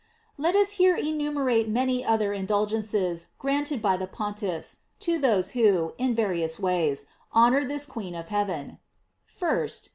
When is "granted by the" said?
3.37-4.07